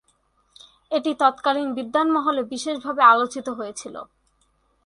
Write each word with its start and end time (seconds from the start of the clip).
এটি 0.91 1.11
তৎকালীন 1.19 1.69
বিদ্বান 1.77 2.07
মহলে 2.15 2.41
বিশেষভাবে 2.51 3.01
আলোচিত 3.03 3.47
হয়েছিল। 3.49 3.95